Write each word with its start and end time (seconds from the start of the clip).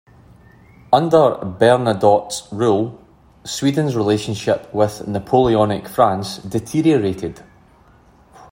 Under 0.91 1.35
Bernadotte's 1.59 2.47
rule, 2.51 2.99
Sweden's 3.43 3.95
relationship 3.95 4.67
with 4.73 5.05
Napoleonic 5.07 5.87
France 5.87 6.37
deteriorated. 6.39 7.43